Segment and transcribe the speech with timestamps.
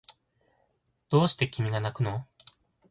[1.09, 2.25] どうして君がなくの